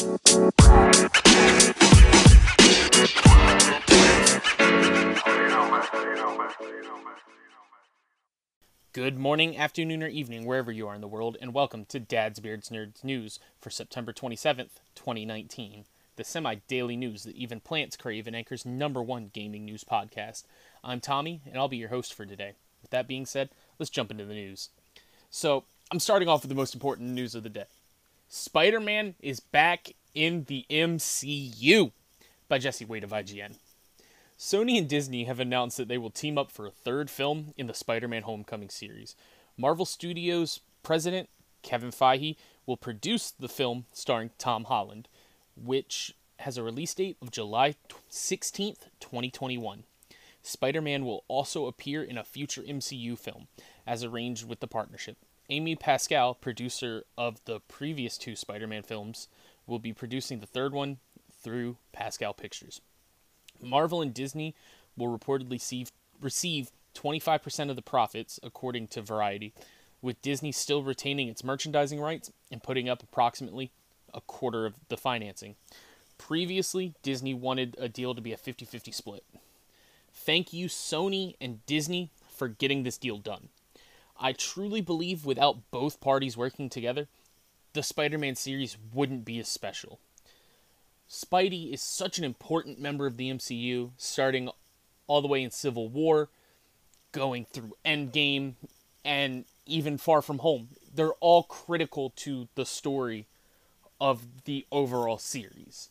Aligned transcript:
Good 0.00 0.16
morning, 9.18 9.58
afternoon, 9.58 10.02
or 10.02 10.08
evening, 10.08 10.46
wherever 10.46 10.72
you 10.72 10.88
are 10.88 10.94
in 10.94 11.02
the 11.02 11.06
world, 11.06 11.36
and 11.42 11.52
welcome 11.52 11.84
to 11.84 12.00
Dad's 12.00 12.40
Beards 12.40 12.70
Nerds 12.70 13.04
News 13.04 13.38
for 13.60 13.68
September 13.68 14.14
27th, 14.14 14.80
2019, 14.94 15.84
the 16.16 16.24
semi 16.24 16.54
daily 16.66 16.96
news 16.96 17.24
that 17.24 17.36
even 17.36 17.60
plants 17.60 17.98
crave 17.98 18.26
and 18.26 18.34
Anchor's 18.34 18.64
number 18.64 19.02
one 19.02 19.28
gaming 19.34 19.66
news 19.66 19.84
podcast. 19.84 20.44
I'm 20.82 21.00
Tommy, 21.00 21.42
and 21.44 21.58
I'll 21.58 21.68
be 21.68 21.76
your 21.76 21.90
host 21.90 22.14
for 22.14 22.24
today. 22.24 22.54
With 22.80 22.90
that 22.92 23.06
being 23.06 23.26
said, 23.26 23.50
let's 23.78 23.90
jump 23.90 24.10
into 24.10 24.24
the 24.24 24.32
news. 24.32 24.70
So, 25.28 25.64
I'm 25.92 26.00
starting 26.00 26.28
off 26.28 26.40
with 26.40 26.48
the 26.48 26.54
most 26.54 26.72
important 26.72 27.10
news 27.10 27.34
of 27.34 27.42
the 27.42 27.50
day 27.50 27.66
Spider 28.32 28.78
Man 28.78 29.16
is 29.18 29.40
back 29.40 29.88
in 30.14 30.44
the 30.44 30.64
MCU 30.70 31.90
by 32.48 32.58
Jesse 32.58 32.84
Wade 32.84 33.02
of 33.02 33.10
IGN. 33.10 33.56
Sony 34.38 34.78
and 34.78 34.88
Disney 34.88 35.24
have 35.24 35.40
announced 35.40 35.76
that 35.78 35.88
they 35.88 35.98
will 35.98 36.10
team 36.10 36.38
up 36.38 36.52
for 36.52 36.64
a 36.64 36.70
third 36.70 37.10
film 37.10 37.52
in 37.56 37.66
the 37.66 37.74
Spider 37.74 38.06
Man 38.06 38.22
Homecoming 38.22 38.68
series. 38.68 39.16
Marvel 39.58 39.84
Studios 39.84 40.60
president 40.84 41.28
Kevin 41.62 41.90
Feige 41.90 42.36
will 42.66 42.76
produce 42.76 43.32
the 43.32 43.48
film 43.48 43.86
starring 43.92 44.30
Tom 44.38 44.62
Holland, 44.62 45.08
which 45.56 46.14
has 46.38 46.56
a 46.56 46.62
release 46.62 46.94
date 46.94 47.16
of 47.20 47.32
July 47.32 47.74
16th, 48.08 48.86
2021. 49.00 49.82
Spider 50.44 50.80
Man 50.80 51.04
will 51.04 51.24
also 51.26 51.66
appear 51.66 52.00
in 52.00 52.16
a 52.16 52.22
future 52.22 52.62
MCU 52.62 53.18
film, 53.18 53.48
as 53.88 54.04
arranged 54.04 54.48
with 54.48 54.60
the 54.60 54.68
partnership. 54.68 55.16
Amy 55.50 55.74
Pascal, 55.74 56.34
producer 56.34 57.04
of 57.18 57.44
the 57.44 57.58
previous 57.58 58.16
two 58.16 58.36
Spider 58.36 58.68
Man 58.68 58.84
films, 58.84 59.26
will 59.66 59.80
be 59.80 59.92
producing 59.92 60.38
the 60.38 60.46
third 60.46 60.72
one 60.72 60.98
through 61.42 61.76
Pascal 61.92 62.32
Pictures. 62.32 62.80
Marvel 63.60 64.00
and 64.00 64.14
Disney 64.14 64.54
will 64.96 65.16
reportedly 65.16 65.52
receive, 65.52 65.90
receive 66.20 66.70
25% 66.94 67.68
of 67.68 67.76
the 67.76 67.82
profits, 67.82 68.38
according 68.44 68.86
to 68.88 69.02
Variety, 69.02 69.52
with 70.00 70.22
Disney 70.22 70.52
still 70.52 70.84
retaining 70.84 71.28
its 71.28 71.42
merchandising 71.42 72.00
rights 72.00 72.30
and 72.50 72.62
putting 72.62 72.88
up 72.88 73.02
approximately 73.02 73.72
a 74.14 74.20
quarter 74.20 74.66
of 74.66 74.74
the 74.88 74.96
financing. 74.96 75.56
Previously, 76.16 76.94
Disney 77.02 77.34
wanted 77.34 77.76
a 77.78 77.88
deal 77.88 78.14
to 78.14 78.20
be 78.20 78.32
a 78.32 78.36
50 78.36 78.64
50 78.64 78.92
split. 78.92 79.24
Thank 80.12 80.52
you, 80.52 80.68
Sony 80.68 81.34
and 81.40 81.64
Disney, 81.66 82.10
for 82.28 82.48
getting 82.48 82.82
this 82.84 82.98
deal 82.98 83.18
done. 83.18 83.48
I 84.20 84.32
truly 84.32 84.82
believe 84.82 85.24
without 85.24 85.70
both 85.70 86.00
parties 86.00 86.36
working 86.36 86.68
together, 86.68 87.08
the 87.72 87.82
Spider 87.82 88.18
Man 88.18 88.36
series 88.36 88.76
wouldn't 88.92 89.24
be 89.24 89.38
as 89.38 89.48
special. 89.48 89.98
Spidey 91.08 91.72
is 91.72 91.80
such 91.80 92.18
an 92.18 92.24
important 92.24 92.78
member 92.78 93.06
of 93.06 93.16
the 93.16 93.30
MCU, 93.30 93.90
starting 93.96 94.50
all 95.06 95.22
the 95.22 95.28
way 95.28 95.42
in 95.42 95.50
Civil 95.50 95.88
War, 95.88 96.28
going 97.12 97.46
through 97.46 97.76
Endgame, 97.84 98.54
and 99.04 99.46
even 99.66 99.96
Far 99.96 100.20
From 100.20 100.38
Home. 100.38 100.68
They're 100.94 101.14
all 101.14 101.44
critical 101.44 102.12
to 102.16 102.48
the 102.54 102.66
story 102.66 103.26
of 104.00 104.44
the 104.44 104.66
overall 104.70 105.18
series. 105.18 105.88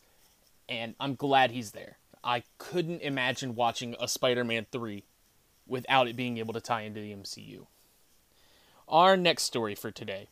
And 0.68 0.94
I'm 1.00 1.16
glad 1.16 1.50
he's 1.50 1.72
there. 1.72 1.96
I 2.22 2.44
couldn't 2.58 3.02
imagine 3.02 3.56
watching 3.56 3.96
a 3.98 4.06
Spider 4.06 4.44
Man 4.44 4.66
3 4.70 5.02
without 5.66 6.06
it 6.06 6.16
being 6.16 6.38
able 6.38 6.54
to 6.54 6.60
tie 6.60 6.82
into 6.82 7.00
the 7.00 7.12
MCU. 7.12 7.66
Our 8.90 9.16
next 9.16 9.44
story 9.44 9.76
for 9.76 9.92
today 9.92 10.26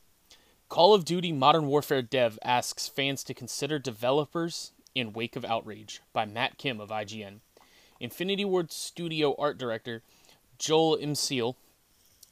Call 0.69 0.93
of 0.93 1.05
Duty 1.05 1.31
Modern 1.31 1.69
Warfare 1.69 2.03
dev 2.03 2.41
asks 2.43 2.89
fans 2.89 3.23
to 3.23 3.33
consider 3.33 3.79
developers 3.79 4.73
in 4.97 5.13
Wake 5.13 5.37
of 5.37 5.45
Outrage 5.45 6.01
by 6.13 6.25
Matt 6.25 6.59
Kim 6.59 6.81
of 6.81 6.89
IGN. 6.89 7.39
Infinity 8.01 8.45
Ward 8.45 8.73
studio 8.73 9.37
art 9.39 9.59
director 9.59 10.03
Joel 10.59 10.99
Imseal, 10.99 11.55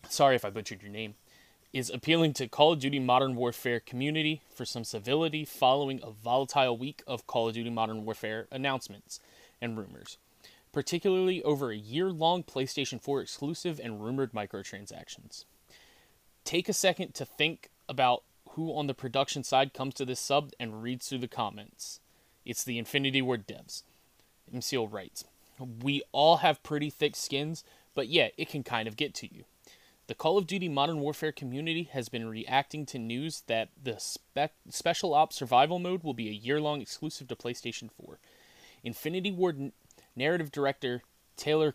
sorry 0.09 0.34
if 0.34 0.44
I 0.44 0.50
butchered 0.50 0.82
your 0.82 0.91
name, 0.91 1.15
is 1.72 1.91
appealing 1.91 2.32
to 2.32 2.48
Call 2.48 2.72
of 2.72 2.81
Duty 2.81 2.98
Modern 2.98 3.36
Warfare 3.36 3.78
community 3.78 4.42
for 4.53 4.65
some 4.65 4.82
civility 4.82 5.44
following 5.44 6.00
a 6.03 6.10
volatile 6.10 6.76
week 6.76 7.04
of 7.06 7.28
Call 7.28 7.47
of 7.47 7.54
Duty 7.54 7.70
Modern 7.70 8.04
Warfare 8.04 8.48
announcements 8.50 9.20
and 9.62 9.78
rumors, 9.78 10.19
particularly 10.72 11.41
over 11.44 11.70
a 11.70 11.76
year 11.76 12.10
long 12.10 12.42
PlayStation 12.42 13.00
4 13.00 13.20
exclusive 13.20 13.78
and 13.78 14.03
rumored 14.03 14.32
microtransactions. 14.32 15.44
Take 16.47 16.69
a 16.69 16.73
second 16.73 17.12
to 17.15 17.25
think 17.25 17.71
about 17.89 18.23
who 18.51 18.71
on 18.73 18.87
the 18.87 18.95
production 18.95 19.43
side 19.43 19.75
comes 19.75 19.95
to 19.95 20.05
this 20.05 20.21
sub 20.21 20.53
and 20.61 20.81
reads 20.81 21.09
through 21.09 21.19
the 21.19 21.27
comments. 21.27 21.99
It's 22.45 22.62
the 22.62 22.79
Infinity 22.79 23.21
Ward 23.21 23.49
devs. 23.49 23.83
MCL 24.55 24.93
writes, 24.93 25.25
We 25.59 26.05
all 26.12 26.37
have 26.39 26.62
pretty 26.62 26.89
thick 26.89 27.17
skins, 27.17 27.65
but 27.97 28.07
yeah, 28.07 28.29
it 28.39 28.49
can 28.49 28.62
kind 28.62 28.87
of 28.87 28.97
get 28.97 29.12
to 29.17 29.34
you. 29.34 29.43
The 30.07 30.15
Call 30.15 30.39
of 30.39 30.47
Duty 30.47 30.69
Modern 30.69 31.01
Warfare 31.01 31.33
community 31.33 31.89
has 31.93 32.09
been 32.09 32.29
reacting 32.29 32.87
to 32.87 32.99
news 33.01 33.43
that 33.49 33.71
the 33.83 33.99
spec- 33.99 34.55
Special 34.71 35.15
Ops 35.15 35.34
Survival 35.34 35.81
Mode 35.81 36.05
will 36.05 36.15
be 36.15 36.28
a 36.28 36.33
year 36.33 36.61
long 36.61 36.81
exclusive 36.81 37.27
to 37.27 37.34
PlayStation 37.34 37.91
4. 37.91 38.21
Infinity 38.84 39.33
Ward 39.33 39.59
n- 39.59 39.73
narrative 40.15 40.53
director 40.53 41.03
Taylor 41.37 41.75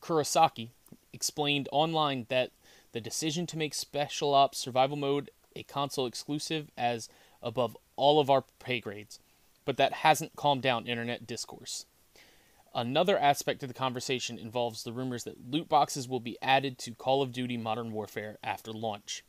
Kurosaki 0.00 0.70
explained 1.12 1.68
online 1.70 2.24
that 2.30 2.52
the 2.92 3.00
decision 3.00 3.46
to 3.46 3.58
make 3.58 3.74
Special 3.74 4.34
Ops 4.34 4.58
Survival 4.58 4.96
Mode 4.96 5.30
a 5.56 5.62
console 5.62 6.06
exclusive 6.06 6.70
as 6.76 7.08
above 7.42 7.76
all 7.96 8.20
of 8.20 8.30
our 8.30 8.44
pay 8.58 8.80
grades, 8.80 9.18
but 9.64 9.76
that 9.76 9.92
hasn't 9.92 10.36
calmed 10.36 10.62
down 10.62 10.86
internet 10.86 11.26
discourse. 11.26 11.86
Another 12.74 13.18
aspect 13.18 13.62
of 13.62 13.68
the 13.68 13.74
conversation 13.74 14.38
involves 14.38 14.84
the 14.84 14.92
rumors 14.92 15.24
that 15.24 15.50
loot 15.50 15.68
boxes 15.68 16.08
will 16.08 16.20
be 16.20 16.38
added 16.42 16.78
to 16.78 16.94
Call 16.94 17.22
of 17.22 17.32
Duty 17.32 17.56
Modern 17.56 17.92
Warfare 17.92 18.38
after 18.42 18.72
launch. 18.72 19.24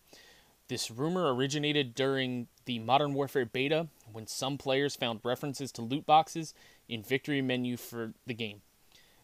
This 0.67 0.91
rumor 0.91 1.33
originated 1.33 1.95
during 1.95 2.47
the 2.65 2.77
Modern 2.77 3.13
Warfare 3.13 3.45
beta 3.45 3.87
when 4.11 4.27
some 4.27 4.57
players 4.57 4.95
found 4.95 5.21
references 5.23 5.71
to 5.73 5.81
loot 5.81 6.05
boxes 6.05 6.53
in 6.87 7.01
victory 7.01 7.41
menu 7.41 7.75
for 7.75 8.13
the 8.27 8.35
game. 8.35 8.61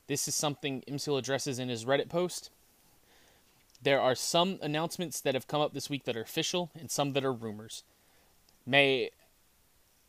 This 0.07 0.27
is 0.27 0.33
something 0.33 0.83
Imsil 0.87 1.19
addresses 1.19 1.59
in 1.59 1.69
his 1.69 1.85
Reddit 1.85 2.09
post, 2.09 2.49
there 3.85 4.01
are 4.01 4.15
some 4.15 4.59
announcements 4.61 5.21
that 5.21 5.35
have 5.35 5.47
come 5.47 5.61
up 5.61 5.73
this 5.73 5.89
week 5.89 6.03
that 6.05 6.17
are 6.17 6.21
official 6.21 6.71
and 6.77 6.89
some 6.89 7.13
that 7.13 7.23
are 7.23 7.31
rumors. 7.31 7.83
May 8.65 9.11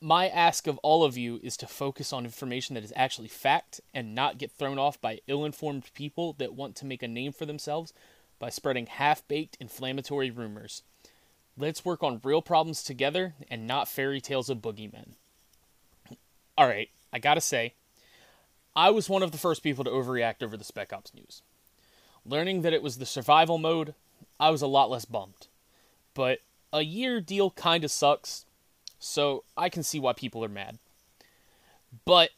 my 0.00 0.28
ask 0.28 0.66
of 0.66 0.78
all 0.78 1.04
of 1.04 1.18
you 1.18 1.38
is 1.42 1.56
to 1.58 1.66
focus 1.66 2.12
on 2.12 2.24
information 2.24 2.74
that 2.74 2.84
is 2.84 2.92
actually 2.96 3.28
fact 3.28 3.80
and 3.94 4.14
not 4.14 4.38
get 4.38 4.50
thrown 4.50 4.78
off 4.78 5.00
by 5.00 5.20
ill-informed 5.26 5.92
people 5.94 6.34
that 6.38 6.54
want 6.54 6.74
to 6.76 6.86
make 6.86 7.02
a 7.02 7.08
name 7.08 7.32
for 7.32 7.44
themselves 7.44 7.92
by 8.38 8.48
spreading 8.48 8.86
half-baked 8.86 9.58
inflammatory 9.60 10.30
rumors. 10.30 10.82
Let's 11.58 11.84
work 11.84 12.02
on 12.02 12.20
real 12.24 12.42
problems 12.42 12.82
together 12.82 13.34
and 13.50 13.66
not 13.66 13.88
fairy 13.88 14.22
tales 14.22 14.48
of 14.48 14.58
boogeymen. 14.58 15.12
All 16.56 16.66
right, 16.66 16.88
I 17.12 17.18
got 17.18 17.34
to 17.34 17.40
say, 17.42 17.74
I 18.74 18.88
was 18.88 19.10
one 19.10 19.22
of 19.22 19.32
the 19.32 19.38
first 19.38 19.62
people 19.62 19.84
to 19.84 19.90
overreact 19.90 20.42
over 20.42 20.56
the 20.56 20.64
Spec 20.64 20.92
Ops 20.92 21.14
news. 21.14 21.42
Learning 22.28 22.62
that 22.62 22.72
it 22.72 22.82
was 22.82 22.98
the 22.98 23.06
survival 23.06 23.58
mode, 23.58 23.94
I 24.40 24.50
was 24.50 24.62
a 24.62 24.66
lot 24.66 24.90
less 24.90 25.04
bummed. 25.04 25.46
But 26.14 26.40
a 26.72 26.82
year 26.82 27.20
deal 27.20 27.50
kind 27.50 27.84
of 27.84 27.90
sucks, 27.90 28.44
so 28.98 29.44
I 29.56 29.68
can 29.68 29.82
see 29.82 30.00
why 30.00 30.12
people 30.12 30.44
are 30.44 30.48
mad. 30.48 30.78
But 32.04 32.30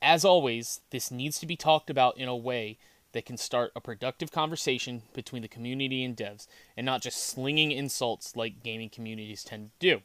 as 0.00 0.24
always, 0.24 0.80
this 0.90 1.10
needs 1.10 1.38
to 1.40 1.46
be 1.46 1.56
talked 1.56 1.90
about 1.90 2.16
in 2.16 2.28
a 2.28 2.36
way 2.36 2.78
that 3.12 3.26
can 3.26 3.36
start 3.36 3.72
a 3.74 3.80
productive 3.80 4.30
conversation 4.30 5.02
between 5.12 5.42
the 5.42 5.48
community 5.48 6.04
and 6.04 6.16
devs, 6.16 6.46
and 6.76 6.84
not 6.84 7.02
just 7.02 7.24
slinging 7.24 7.72
insults 7.72 8.36
like 8.36 8.62
gaming 8.62 8.90
communities 8.90 9.44
tend 9.44 9.70
to 9.80 9.96
do. 9.96 10.02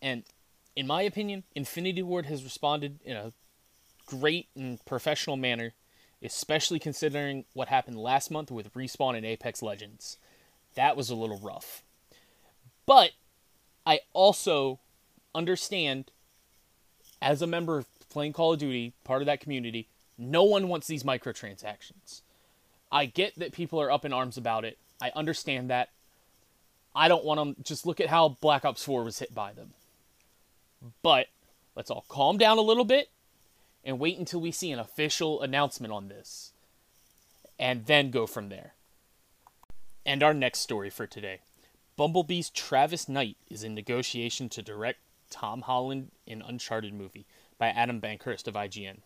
And 0.00 0.24
in 0.76 0.86
my 0.86 1.02
opinion, 1.02 1.44
Infinity 1.54 2.02
Ward 2.02 2.26
has 2.26 2.44
responded 2.44 3.00
in 3.04 3.16
a 3.16 3.32
great 4.06 4.48
and 4.54 4.84
professional 4.84 5.36
manner 5.36 5.72
especially 6.22 6.78
considering 6.78 7.44
what 7.52 7.68
happened 7.68 7.98
last 7.98 8.30
month 8.30 8.50
with 8.50 8.72
Respawn 8.74 9.16
and 9.16 9.24
Apex 9.24 9.62
Legends. 9.62 10.18
That 10.74 10.96
was 10.96 11.10
a 11.10 11.14
little 11.14 11.38
rough. 11.38 11.82
But 12.86 13.12
I 13.86 14.00
also 14.12 14.80
understand, 15.34 16.10
as 17.20 17.42
a 17.42 17.46
member 17.46 17.78
of 17.78 17.86
playing 18.08 18.32
Call 18.32 18.54
of 18.54 18.58
Duty, 18.58 18.94
part 19.04 19.22
of 19.22 19.26
that 19.26 19.40
community, 19.40 19.88
no 20.16 20.42
one 20.42 20.68
wants 20.68 20.86
these 20.86 21.04
microtransactions. 21.04 22.22
I 22.90 23.06
get 23.06 23.38
that 23.38 23.52
people 23.52 23.80
are 23.80 23.90
up 23.90 24.04
in 24.04 24.12
arms 24.12 24.36
about 24.36 24.64
it. 24.64 24.78
I 25.00 25.12
understand 25.14 25.70
that. 25.70 25.90
I 26.94 27.06
don't 27.06 27.24
want 27.24 27.38
them. 27.38 27.56
Just 27.62 27.86
look 27.86 28.00
at 28.00 28.08
how 28.08 28.30
Black 28.40 28.64
Ops 28.64 28.84
4 28.84 29.04
was 29.04 29.18
hit 29.18 29.34
by 29.34 29.52
them. 29.52 29.74
But 31.02 31.26
let's 31.76 31.90
all 31.90 32.04
calm 32.08 32.38
down 32.38 32.58
a 32.58 32.62
little 32.62 32.84
bit 32.84 33.10
and 33.88 33.98
wait 33.98 34.18
until 34.18 34.38
we 34.38 34.52
see 34.52 34.70
an 34.70 34.78
official 34.78 35.40
announcement 35.40 35.94
on 35.94 36.08
this, 36.08 36.52
and 37.58 37.86
then 37.86 38.10
go 38.10 38.26
from 38.26 38.50
there. 38.50 38.74
And 40.04 40.22
our 40.22 40.34
next 40.34 40.60
story 40.60 40.90
for 40.90 41.06
today 41.06 41.40
Bumblebee's 41.96 42.50
Travis 42.50 43.08
Knight 43.08 43.38
is 43.48 43.64
in 43.64 43.74
negotiation 43.74 44.50
to 44.50 44.62
direct 44.62 44.98
Tom 45.30 45.62
Holland 45.62 46.10
in 46.26 46.42
Uncharted 46.42 46.92
movie 46.92 47.24
by 47.56 47.68
Adam 47.68 47.98
Bankhurst 47.98 48.46
of 48.46 48.52
IGN. 48.52 48.98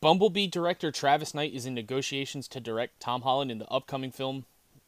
Bumblebee 0.00 0.46
director 0.46 0.92
Travis 0.92 1.34
Knight 1.34 1.52
is 1.52 1.66
in 1.66 1.74
negotiations 1.74 2.46
to 2.46 2.60
direct 2.60 3.00
Tom 3.00 3.22
Holland 3.22 3.50
in 3.50 3.58
the 3.58 3.68
upcoming 3.68 4.12
film 4.12 4.44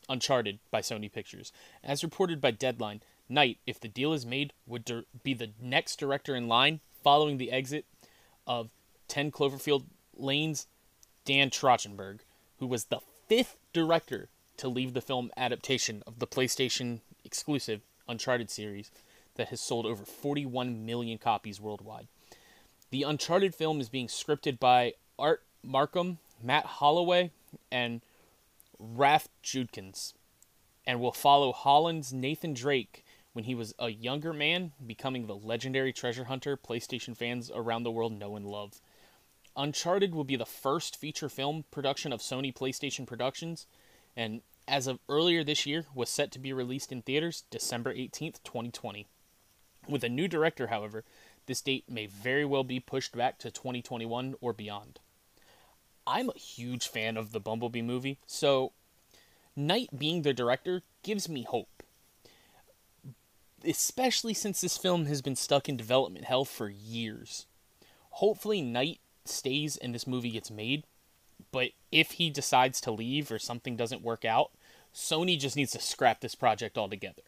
Uncharted 0.08 0.60
by 0.70 0.80
Sony 0.80 1.12
Pictures. 1.12 1.52
As 1.82 2.04
reported 2.04 2.40
by 2.40 2.52
Deadline, 2.52 3.02
Knight, 3.28 3.58
if 3.66 3.80
the 3.80 3.88
deal 3.88 4.12
is 4.12 4.24
made, 4.24 4.52
would 4.64 4.84
dir- 4.84 5.04
be 5.24 5.34
the 5.34 5.50
next 5.60 5.96
director 5.96 6.36
in 6.36 6.46
line 6.46 6.78
following 7.02 7.38
the 7.38 7.50
exit 7.50 7.84
of 8.48 8.70
10 9.06 9.30
Cloverfield 9.30 9.84
Lane's 10.16 10.66
Dan 11.24 11.50
Trachtenberg, 11.50 12.20
who 12.58 12.66
was 12.66 12.86
the 12.86 13.00
fifth 13.28 13.56
director 13.72 14.28
to 14.56 14.68
leave 14.68 14.94
the 14.94 15.00
film 15.00 15.30
adaptation 15.36 16.02
of 16.06 16.18
the 16.18 16.26
PlayStation 16.26 17.00
exclusive 17.24 17.82
Uncharted 18.08 18.50
series 18.50 18.90
that 19.34 19.48
has 19.48 19.60
sold 19.60 19.84
over 19.86 20.04
41 20.04 20.84
million 20.84 21.18
copies 21.18 21.60
worldwide. 21.60 22.08
The 22.90 23.02
Uncharted 23.02 23.54
film 23.54 23.80
is 23.80 23.90
being 23.90 24.08
scripted 24.08 24.58
by 24.58 24.94
Art 25.18 25.42
Marcum, 25.64 26.16
Matt 26.42 26.64
Holloway, 26.64 27.30
and 27.70 28.00
Rafe 28.78 29.28
Judkins, 29.42 30.14
and 30.86 31.00
will 31.00 31.12
follow 31.12 31.52
Holland's 31.52 32.12
Nathan 32.12 32.54
Drake 32.54 33.04
when 33.32 33.44
he 33.44 33.54
was 33.54 33.74
a 33.78 33.88
younger 33.88 34.32
man, 34.32 34.72
becoming 34.84 35.26
the 35.26 35.36
legendary 35.36 35.92
treasure 35.92 36.24
hunter 36.24 36.56
PlayStation 36.56 37.16
fans 37.16 37.50
around 37.54 37.82
the 37.82 37.90
world 37.90 38.12
know 38.12 38.36
and 38.36 38.46
love. 38.46 38.80
Uncharted 39.56 40.14
will 40.14 40.24
be 40.24 40.36
the 40.36 40.46
first 40.46 40.96
feature 40.96 41.28
film 41.28 41.64
production 41.70 42.12
of 42.12 42.20
Sony 42.20 42.54
PlayStation 42.54 43.06
Productions, 43.06 43.66
and 44.16 44.42
as 44.66 44.86
of 44.86 45.00
earlier 45.08 45.42
this 45.42 45.66
year, 45.66 45.86
was 45.94 46.10
set 46.10 46.30
to 46.32 46.38
be 46.38 46.52
released 46.52 46.92
in 46.92 47.02
theaters 47.02 47.44
December 47.50 47.94
18th, 47.94 48.42
2020. 48.44 49.06
With 49.88 50.04
a 50.04 50.08
new 50.08 50.28
director, 50.28 50.66
however, 50.66 51.04
this 51.46 51.62
date 51.62 51.84
may 51.88 52.06
very 52.06 52.44
well 52.44 52.64
be 52.64 52.78
pushed 52.78 53.16
back 53.16 53.38
to 53.38 53.50
2021 53.50 54.34
or 54.40 54.52
beyond. 54.52 55.00
I'm 56.06 56.28
a 56.28 56.38
huge 56.38 56.86
fan 56.86 57.16
of 57.16 57.32
the 57.32 57.40
Bumblebee 57.40 57.82
movie, 57.82 58.18
so 58.26 58.72
Knight 59.56 59.98
being 59.98 60.22
the 60.22 60.32
director 60.32 60.82
gives 61.02 61.28
me 61.28 61.42
hope. 61.42 61.77
Especially 63.64 64.34
since 64.34 64.60
this 64.60 64.78
film 64.78 65.06
has 65.06 65.22
been 65.22 65.36
stuck 65.36 65.68
in 65.68 65.76
development 65.76 66.26
hell 66.26 66.44
for 66.44 66.68
years. 66.68 67.46
Hopefully, 68.10 68.62
Knight 68.62 69.00
stays 69.24 69.76
and 69.76 69.94
this 69.94 70.06
movie 70.06 70.30
gets 70.30 70.50
made, 70.50 70.84
but 71.52 71.70
if 71.92 72.12
he 72.12 72.30
decides 72.30 72.80
to 72.80 72.90
leave 72.90 73.30
or 73.30 73.38
something 73.38 73.76
doesn't 73.76 74.02
work 74.02 74.24
out, 74.24 74.50
Sony 74.94 75.38
just 75.38 75.56
needs 75.56 75.72
to 75.72 75.80
scrap 75.80 76.20
this 76.20 76.34
project 76.34 76.78
altogether. 76.78 77.22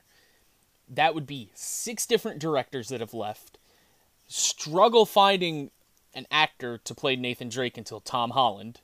That 0.89 1.15
would 1.15 1.27
be 1.27 1.51
six 1.55 2.07
different 2.07 2.41
directors 2.41 2.89
that 2.89 3.01
have 3.01 3.15
left, 3.15 3.59
struggle 4.27 5.07
finding 5.07 5.71
an 6.15 6.27
actor 6.31 6.79
to 6.79 6.95
play 6.95 7.15
Nathan 7.15 7.49
Drake 7.49 7.79
until 7.79 8.01
Tom 8.01 8.31
Holland. 8.31 8.81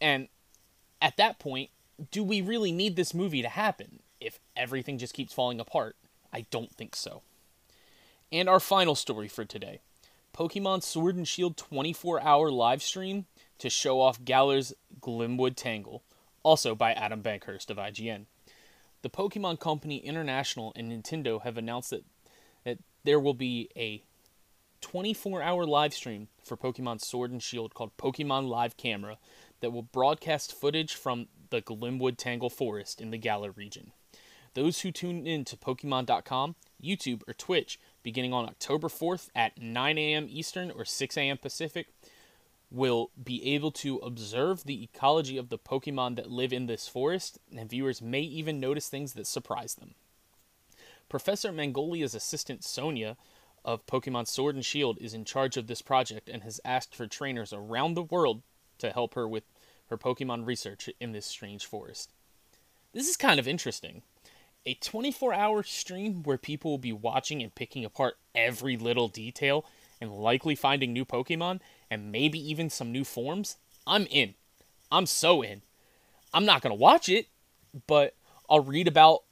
And 0.00 0.28
at 1.02 1.16
that 1.18 1.38
point, 1.38 1.70
do 2.10 2.24
we 2.24 2.40
really 2.40 2.72
need 2.72 2.96
this 2.96 3.12
movie 3.12 3.42
to 3.42 3.48
happen 3.48 4.00
if 4.20 4.38
everything 4.56 4.98
just 4.98 5.14
keeps 5.14 5.34
falling 5.34 5.60
apart? 5.60 5.96
I 6.32 6.46
don't 6.50 6.72
think 6.72 6.94
so. 6.94 7.22
And 8.30 8.48
our 8.48 8.60
final 8.60 8.94
story 8.94 9.28
for 9.28 9.44
today 9.44 9.80
Pokemon 10.34 10.82
Sword 10.82 11.16
and 11.16 11.26
Shield 11.26 11.56
24 11.56 12.22
hour 12.22 12.50
live 12.50 12.82
stream 12.82 13.26
to 13.58 13.68
show 13.68 14.00
off 14.00 14.24
Galar's 14.24 14.72
Glimwood 15.00 15.56
Tangle, 15.56 16.02
also 16.42 16.74
by 16.74 16.92
Adam 16.92 17.22
Bankhurst 17.22 17.70
of 17.70 17.76
IGN. 17.76 18.26
The 19.02 19.10
Pokemon 19.10 19.60
Company 19.60 19.98
International 19.98 20.72
and 20.76 20.90
Nintendo 20.90 21.42
have 21.42 21.56
announced 21.56 21.90
that, 21.90 22.04
that 22.64 22.78
there 23.04 23.20
will 23.20 23.34
be 23.34 23.68
a 23.76 24.02
24 24.80 25.42
hour 25.42 25.66
live 25.66 25.94
stream 25.94 26.28
for 26.44 26.56
Pokemon 26.56 27.00
Sword 27.00 27.30
and 27.30 27.42
Shield 27.42 27.74
called 27.74 27.96
Pokemon 27.96 28.48
Live 28.48 28.76
Camera 28.76 29.18
that 29.60 29.72
will 29.72 29.82
broadcast 29.82 30.54
footage 30.54 30.94
from 30.94 31.26
the 31.50 31.60
Glimwood 31.60 32.16
Tangle 32.16 32.50
Forest 32.50 33.00
in 33.00 33.10
the 33.10 33.18
Galar 33.18 33.50
region. 33.50 33.92
Those 34.54 34.80
who 34.80 34.90
tune 34.90 35.26
in 35.26 35.44
to 35.46 35.56
Pokemon.com, 35.56 36.56
YouTube, 36.82 37.22
or 37.28 37.34
Twitch 37.34 37.78
beginning 38.02 38.32
on 38.32 38.46
October 38.46 38.88
4th 38.88 39.28
at 39.34 39.60
9 39.60 39.98
a.m. 39.98 40.26
Eastern 40.30 40.70
or 40.70 40.84
6 40.84 41.16
a.m. 41.16 41.38
Pacific 41.38 41.88
will 42.70 43.10
be 43.22 43.54
able 43.54 43.70
to 43.70 43.96
observe 43.98 44.64
the 44.64 44.82
ecology 44.82 45.38
of 45.38 45.48
the 45.48 45.58
Pokemon 45.58 46.16
that 46.16 46.30
live 46.30 46.52
in 46.52 46.66
this 46.66 46.86
forest, 46.86 47.38
and 47.56 47.70
viewers 47.70 48.02
may 48.02 48.20
even 48.20 48.60
notice 48.60 48.88
things 48.88 49.14
that 49.14 49.26
surprise 49.26 49.74
them. 49.74 49.94
Professor 51.08 51.50
Mangolia's 51.50 52.14
assistant 52.14 52.62
Sonia 52.62 53.16
of 53.64 53.86
Pokemon 53.86 54.26
Sword 54.26 54.54
and 54.54 54.64
Shield 54.64 54.98
is 55.00 55.14
in 55.14 55.24
charge 55.24 55.56
of 55.56 55.66
this 55.66 55.82
project 55.82 56.28
and 56.28 56.42
has 56.42 56.60
asked 56.64 56.94
for 56.94 57.06
trainers 57.06 57.52
around 57.52 57.94
the 57.94 58.02
world 58.02 58.42
to 58.78 58.90
help 58.90 59.14
her 59.14 59.26
with 59.26 59.44
her 59.88 59.96
Pokemon 59.96 60.46
research 60.46 60.90
in 61.00 61.12
this 61.12 61.26
strange 61.26 61.64
forest. 61.64 62.12
This 62.92 63.08
is 63.08 63.16
kind 63.16 63.40
of 63.40 63.48
interesting. 63.48 64.02
A 64.68 64.74
24 64.74 65.32
hour 65.32 65.62
stream 65.62 66.22
where 66.24 66.36
people 66.36 66.70
will 66.70 66.76
be 66.76 66.92
watching 66.92 67.42
and 67.42 67.54
picking 67.54 67.86
apart 67.86 68.18
every 68.34 68.76
little 68.76 69.08
detail 69.08 69.64
and 69.98 70.12
likely 70.12 70.54
finding 70.54 70.92
new 70.92 71.06
Pokemon 71.06 71.60
and 71.90 72.12
maybe 72.12 72.38
even 72.38 72.68
some 72.68 72.92
new 72.92 73.02
forms. 73.02 73.56
I'm 73.86 74.06
in. 74.10 74.34
I'm 74.92 75.06
so 75.06 75.40
in. 75.40 75.62
I'm 76.34 76.44
not 76.44 76.60
going 76.60 76.70
to 76.70 76.78
watch 76.78 77.08
it, 77.08 77.28
but 77.86 78.14
I'll 78.50 78.60
read 78.60 78.86
about 78.86 79.22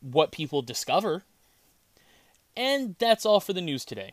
what 0.00 0.30
people 0.30 0.62
discover 0.62 1.24
and 2.56 2.94
that's 3.00 3.26
all 3.26 3.40
for 3.40 3.52
the 3.52 3.60
news 3.60 3.84
today. 3.84 4.12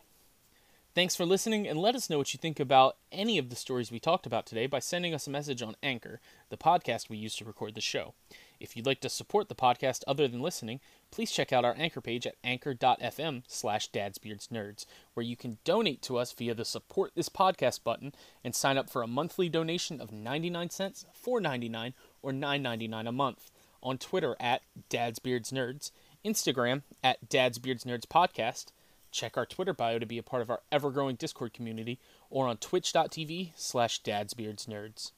Thanks 0.95 1.15
for 1.15 1.25
listening, 1.25 1.67
and 1.67 1.79
let 1.79 1.95
us 1.95 2.07
know 2.07 2.19
what 2.19 2.35
you 2.35 2.37
think 2.37 2.59
about 2.59 2.97
any 3.11 3.39
of 3.39 3.49
the 3.49 3.55
stories 3.55 3.91
we 3.91 3.99
talked 3.99 4.27
about 4.27 4.45
today 4.45 4.67
by 4.67 4.77
sending 4.77 5.11
us 5.11 5.25
a 5.25 5.31
message 5.31 5.63
on 5.63 5.75
Anchor, 5.81 6.21
the 6.49 6.57
podcast 6.57 7.09
we 7.09 7.17
use 7.17 7.35
to 7.37 7.45
record 7.45 7.73
the 7.73 7.81
show. 7.81 8.13
If 8.59 8.77
you'd 8.77 8.85
like 8.85 8.99
to 8.99 9.09
support 9.09 9.49
the 9.49 9.55
podcast 9.55 10.03
other 10.05 10.27
than 10.27 10.43
listening, 10.43 10.81
please 11.09 11.31
check 11.31 11.51
out 11.51 11.65
our 11.65 11.73
Anchor 11.79 11.99
page 11.99 12.27
at 12.27 12.35
anchor.fm 12.43 13.41
slash 13.47 13.89
dadsbeardsnerds, 13.89 14.85
where 15.15 15.25
you 15.25 15.35
can 15.35 15.57
donate 15.63 16.03
to 16.03 16.19
us 16.19 16.31
via 16.31 16.53
the 16.53 16.63
Support 16.63 17.13
This 17.15 17.27
Podcast 17.27 17.83
button 17.83 18.13
and 18.43 18.53
sign 18.53 18.77
up 18.77 18.87
for 18.87 19.01
a 19.01 19.07
monthly 19.07 19.49
donation 19.49 19.99
of 19.99 20.11
99 20.11 20.69
cents, 20.69 21.07
4.99, 21.25 21.93
or 22.21 22.31
9.99 22.31 23.09
a 23.09 23.11
month. 23.11 23.49
On 23.81 23.97
Twitter 23.97 24.35
at 24.39 24.61
dadsbeardsnerds, 24.91 25.89
Instagram 26.23 26.83
at 27.03 27.29
Dad's 27.29 27.57
Beards 27.57 27.83
Nerds 27.83 28.05
Podcast. 28.05 28.67
Check 29.13 29.37
our 29.37 29.45
Twitter 29.45 29.75
bio 29.75 29.99
to 29.99 30.07
be 30.07 30.17
a 30.17 30.23
part 30.23 30.41
of 30.41 30.49
our 30.49 30.63
ever 30.71 30.89
growing 30.89 31.15
Discord 31.15 31.53
community 31.53 31.99
or 32.31 32.47
on 32.47 32.57
twitch.tv 32.57 33.51
slash 33.55 34.01
dadsbeardsnerds. 34.01 35.11